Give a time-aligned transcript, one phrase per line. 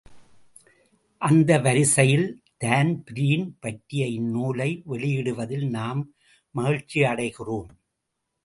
[1.21, 2.25] அந்த வரிசையில்
[2.57, 6.01] தான்பிரீன் பற்றிய இந்நூலை வெளியிடுவதில் நாம்
[6.55, 7.69] மகிழ்ச்சியடைகிறோம்.